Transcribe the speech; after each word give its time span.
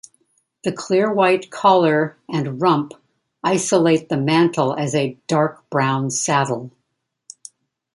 The 0.63 0.71
clear 0.71 1.13
white 1.13 1.51
collar 1.51 2.17
and 2.27 2.59
rump 2.59 2.93
isolate 3.43 4.09
the 4.09 4.17
mantle 4.17 4.73
as 4.73 4.95
a 4.95 5.19
dark 5.27 5.69
brown 5.69 6.09
'saddle'. 6.09 6.71